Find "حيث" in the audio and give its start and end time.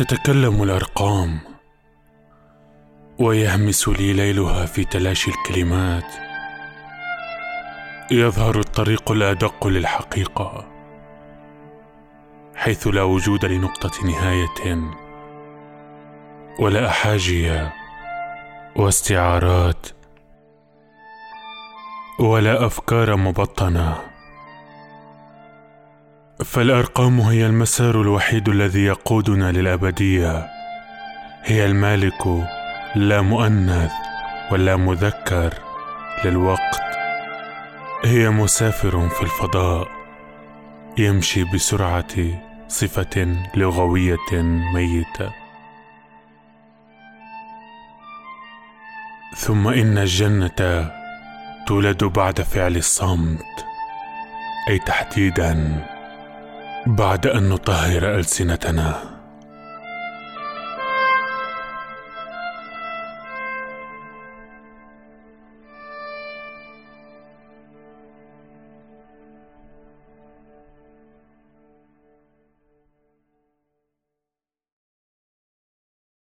12.54-12.86